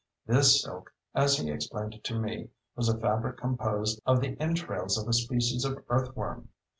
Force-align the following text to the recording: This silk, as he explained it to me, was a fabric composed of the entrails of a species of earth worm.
This 0.25 0.63
silk, 0.63 0.91
as 1.13 1.37
he 1.37 1.51
explained 1.51 1.93
it 1.93 2.03
to 2.05 2.17
me, 2.19 2.49
was 2.75 2.89
a 2.89 2.97
fabric 2.97 3.37
composed 3.37 4.01
of 4.03 4.19
the 4.19 4.35
entrails 4.41 4.97
of 4.97 5.07
a 5.07 5.13
species 5.13 5.63
of 5.63 5.83
earth 5.89 6.15
worm. 6.17 6.49